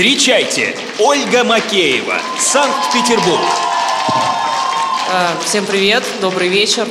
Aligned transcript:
Встречайте, 0.00 0.74
Ольга 0.98 1.44
Макеева, 1.44 2.14
Санкт-Петербург. 2.38 3.44
А, 5.12 5.36
Всем 5.44 5.66
привет, 5.66 6.02
добрый 6.22 6.48
вечер. 6.48 6.88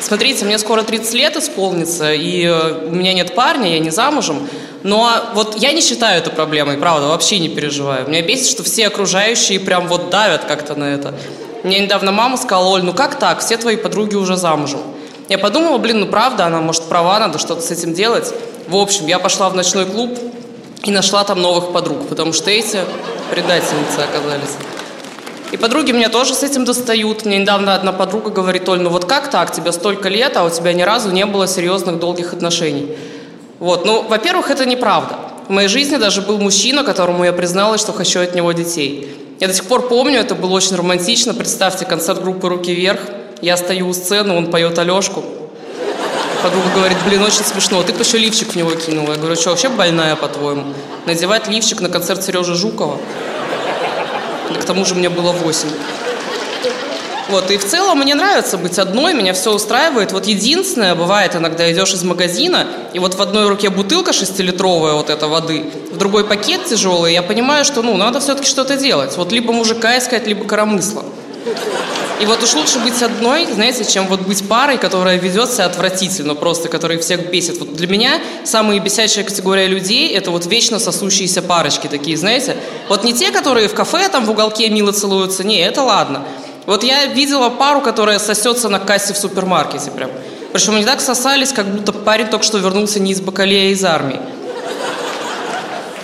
Смотрите, 0.00 0.44
мне 0.44 0.60
скоро 0.60 0.84
30 0.84 1.14
лет 1.14 1.36
исполнится, 1.36 2.12
и 2.14 2.44
э, 2.44 2.86
у 2.86 2.92
меня 2.92 3.12
нет 3.12 3.34
парня, 3.34 3.72
я 3.72 3.80
не 3.80 3.90
замужем. 3.90 4.48
Но 4.84 5.10
вот 5.34 5.56
я 5.56 5.72
не 5.72 5.80
считаю 5.80 6.18
это 6.18 6.30
проблемой, 6.30 6.78
правда, 6.78 7.08
вообще 7.08 7.40
не 7.40 7.48
переживаю. 7.48 8.06
Меня 8.06 8.22
бесит, 8.22 8.46
что 8.46 8.62
все 8.62 8.86
окружающие 8.86 9.58
прям 9.58 9.88
вот 9.88 10.10
давят 10.10 10.44
как-то 10.44 10.76
на 10.76 10.94
это. 10.94 11.12
Мне 11.64 11.80
недавно 11.80 12.12
мама 12.12 12.36
сказала, 12.36 12.68
Оль, 12.68 12.84
ну 12.84 12.92
как 12.92 13.18
так, 13.18 13.40
все 13.40 13.56
твои 13.56 13.74
подруги 13.74 14.14
уже 14.14 14.36
замужем. 14.36 14.78
Я 15.28 15.38
подумала, 15.38 15.78
блин, 15.78 15.98
ну 15.98 16.06
правда, 16.06 16.46
она 16.46 16.60
может 16.60 16.84
права, 16.84 17.18
надо 17.18 17.40
что-то 17.40 17.62
с 17.62 17.72
этим 17.72 17.94
делать. 17.94 18.32
В 18.68 18.76
общем, 18.76 19.08
я 19.08 19.18
пошла 19.18 19.48
в 19.48 19.56
ночной 19.56 19.86
клуб 19.86 20.16
и 20.84 20.90
нашла 20.90 21.24
там 21.24 21.40
новых 21.40 21.72
подруг, 21.72 22.08
потому 22.08 22.32
что 22.32 22.50
эти 22.50 22.80
предательницы 23.30 24.00
оказались. 24.00 24.56
И 25.52 25.56
подруги 25.56 25.90
меня 25.90 26.08
тоже 26.08 26.34
с 26.34 26.42
этим 26.42 26.64
достают. 26.64 27.24
Мне 27.24 27.38
недавно 27.38 27.74
одна 27.74 27.92
подруга 27.92 28.30
говорит, 28.30 28.68
Оль, 28.68 28.80
ну 28.80 28.90
вот 28.90 29.04
как 29.04 29.30
так, 29.30 29.52
тебе 29.52 29.72
столько 29.72 30.08
лет, 30.08 30.36
а 30.36 30.44
у 30.44 30.50
тебя 30.50 30.72
ни 30.72 30.82
разу 30.82 31.10
не 31.10 31.26
было 31.26 31.48
серьезных 31.48 31.98
долгих 31.98 32.32
отношений. 32.32 32.96
Вот, 33.58 33.84
ну, 33.84 34.02
во-первых, 34.02 34.50
это 34.50 34.64
неправда. 34.64 35.16
В 35.48 35.50
моей 35.50 35.68
жизни 35.68 35.96
даже 35.96 36.22
был 36.22 36.38
мужчина, 36.38 36.84
которому 36.84 37.24
я 37.24 37.32
призналась, 37.32 37.80
что 37.80 37.92
хочу 37.92 38.20
от 38.20 38.34
него 38.34 38.52
детей. 38.52 39.12
Я 39.40 39.48
до 39.48 39.54
сих 39.54 39.64
пор 39.64 39.88
помню, 39.88 40.20
это 40.20 40.34
было 40.34 40.52
очень 40.52 40.76
романтично. 40.76 41.34
Представьте, 41.34 41.84
концерт 41.84 42.22
группы 42.22 42.48
«Руки 42.48 42.72
вверх». 42.72 43.00
Я 43.42 43.56
стою 43.56 43.88
у 43.88 43.92
сцены, 43.92 44.34
он 44.34 44.50
поет 44.50 44.78
Алешку. 44.78 45.24
Подруга 46.42 46.68
говорит, 46.74 46.98
блин, 47.04 47.22
очень 47.22 47.44
смешно. 47.44 47.82
Ты 47.82 47.92
бы 47.92 48.00
еще 48.00 48.16
лифчик 48.16 48.52
в 48.52 48.56
него 48.56 48.70
кинула. 48.70 49.12
Я 49.12 49.18
говорю, 49.18 49.36
что, 49.36 49.50
вообще 49.50 49.68
больная, 49.68 50.16
по-твоему? 50.16 50.72
Надевать 51.06 51.48
лифчик 51.48 51.80
на 51.80 51.88
концерт 51.88 52.24
Сережи 52.24 52.54
Жукова? 52.54 52.98
К 54.60 54.64
тому 54.64 54.84
же 54.84 54.94
мне 54.94 55.10
было 55.10 55.32
8. 55.32 55.68
Вот, 57.28 57.50
и 57.50 57.58
в 57.58 57.64
целом 57.64 57.98
мне 58.00 58.14
нравится 58.16 58.58
быть 58.58 58.78
одной, 58.78 59.14
меня 59.14 59.34
все 59.34 59.52
устраивает. 59.52 60.10
Вот 60.12 60.26
единственное, 60.26 60.96
бывает 60.96 61.36
иногда 61.36 61.70
идешь 61.70 61.92
из 61.92 62.02
магазина, 62.02 62.66
и 62.92 62.98
вот 62.98 63.14
в 63.14 63.22
одной 63.22 63.48
руке 63.48 63.70
бутылка 63.70 64.12
шестилитровая 64.12 64.94
вот 64.94 65.10
эта 65.10 65.28
воды, 65.28 65.64
в 65.92 65.96
другой 65.96 66.24
пакет 66.24 66.64
тяжелый, 66.64 67.12
я 67.12 67.22
понимаю, 67.22 67.64
что, 67.64 67.82
ну, 67.82 67.96
надо 67.96 68.18
все-таки 68.18 68.48
что-то 68.48 68.76
делать. 68.76 69.16
Вот 69.16 69.30
либо 69.30 69.52
мужика 69.52 69.96
искать, 69.96 70.26
либо 70.26 70.44
коромысла. 70.44 71.04
И 72.20 72.26
вот 72.26 72.42
уж 72.42 72.54
лучше 72.54 72.78
быть 72.80 73.00
одной, 73.02 73.46
знаете, 73.46 73.82
чем 73.90 74.06
вот 74.06 74.20
быть 74.20 74.46
парой, 74.46 74.76
которая 74.76 75.16
ведет 75.16 75.50
себя 75.50 75.64
отвратительно 75.64 76.34
просто, 76.34 76.68
которая 76.68 76.98
всех 76.98 77.30
бесит. 77.30 77.58
Вот 77.58 77.74
для 77.74 77.86
меня 77.86 78.20
самая 78.44 78.78
бесячая 78.78 79.24
категория 79.24 79.66
людей– 79.66 80.08
это 80.14 80.30
вот 80.30 80.44
вечно 80.44 80.78
сосущиеся 80.78 81.40
парочки 81.40 81.86
такие, 81.86 82.18
знаете. 82.18 82.58
Вот 82.90 83.04
не 83.04 83.14
те, 83.14 83.30
которые 83.30 83.68
в 83.68 83.74
кафе 83.74 84.06
там 84.10 84.26
в 84.26 84.30
уголке 84.30 84.68
мило 84.68 84.92
целуются, 84.92 85.44
не, 85.44 85.60
это 85.60 85.82
ладно. 85.82 86.22
Вот 86.66 86.84
я 86.84 87.06
видела 87.06 87.48
пару, 87.48 87.80
которая 87.80 88.18
сосется 88.18 88.68
на 88.68 88.78
кассе 88.78 89.14
в 89.14 89.16
супермаркете 89.16 89.90
прям. 89.90 90.10
Причем 90.52 90.74
они 90.74 90.84
так 90.84 91.00
сосались, 91.00 91.52
как 91.54 91.66
будто 91.66 91.92
парень 91.92 92.26
только 92.26 92.44
что 92.44 92.58
вернулся 92.58 93.00
не 93.00 93.12
из 93.12 93.22
Бакалея, 93.22 93.70
а 93.70 93.72
из 93.72 93.82
армии. 93.82 94.20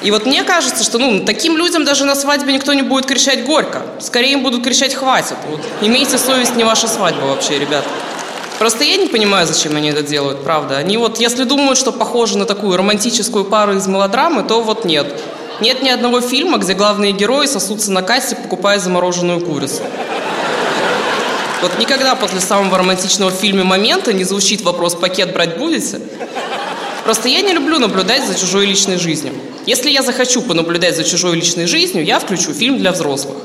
И 0.03 0.11
вот 0.11 0.27
мне 0.27 0.45
кажется, 0.45 0.85
что 0.85 0.99
ну, 0.99 1.25
таким 1.25 1.57
людям 1.57 1.85
даже 1.85 2.05
на 2.05 2.15
свадьбе 2.15 2.53
никто 2.53 2.73
не 2.75 2.83
будет 2.83 3.07
кричать 3.07 3.45
горько. 3.45 3.83
Скорее 4.01 4.33
им 4.33 4.43
будут 4.43 4.63
кричать 4.63 4.95
«хватит». 4.95 5.37
Вот. 5.49 5.61
Имейте 5.81 6.19
совесть, 6.19 6.55
не 6.55 6.65
ваша 6.65 6.87
свадьба 6.87 7.25
вообще, 7.25 7.59
ребят. 7.59 7.85
Просто 8.59 8.85
я 8.85 8.97
не 8.97 9.07
понимаю, 9.07 9.47
зачем 9.47 9.77
они 9.77 9.91
это 9.91 10.03
делают, 10.03 10.43
правда. 10.43 10.79
Они 10.79 10.97
вот, 10.97 11.19
если 11.19 11.45
думают, 11.45 11.79
что 11.79 11.93
похожи 11.93 12.39
на 12.39 12.47
такую 12.47 12.77
романтическую 12.77 13.45
пару 13.45 13.75
из 13.75 13.87
мелодрамы, 13.87 14.45
то 14.45 14.63
вот 14.63 14.85
нет. 14.85 15.07
Нет 15.61 15.83
ни 15.83 15.89
одного 15.89 16.21
фильма, 16.21 16.59
где 16.59 16.75
главные 16.75 17.13
герои 17.13 17.47
сосутся 17.47 17.91
на 17.91 18.03
кассе, 18.03 18.37
покупая 18.37 18.79
замороженную 18.79 19.41
курицу. 19.41 19.83
Вот 21.63 21.79
никогда 21.79 22.15
после 22.15 22.41
самого 22.41 22.79
романтичного 22.79 23.31
в 23.31 23.35
фильме 23.35 23.65
момента 23.65 24.13
не 24.13 24.25
звучит 24.25 24.63
вопрос 24.63 24.95
«пакет 24.95 25.33
брать 25.33 25.59
будете?». 25.59 26.01
Просто 27.07 27.29
я 27.29 27.41
не 27.41 27.53
люблю 27.53 27.79
наблюдать 27.79 28.27
за 28.27 28.35
чужой 28.35 28.67
личной 28.67 28.99
жизнью. 28.99 29.33
Если 29.65 29.91
я 29.91 30.03
захочу 30.03 30.43
понаблюдать 30.43 30.97
за 30.97 31.05
чужой 31.05 31.37
личной 31.37 31.67
жизнью, 31.67 32.05
я 32.05 32.19
включу 32.19 32.53
фильм 32.53 32.79
для 32.79 32.91
взрослых. 32.91 33.37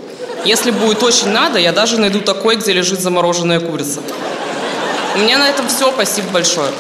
Если 0.44 0.72
будет 0.72 1.04
очень 1.04 1.28
надо, 1.28 1.60
я 1.60 1.72
даже 1.72 2.00
найду 2.00 2.22
такой, 2.22 2.56
где 2.56 2.74
лежит 2.74 3.02
замороженная 3.02 3.60
курица. 3.60 4.00
У 5.14 5.20
меня 5.20 5.38
на 5.38 5.48
этом 5.48 5.68
все. 5.68 5.92
Спасибо 5.92 6.30
большое. 6.32 6.72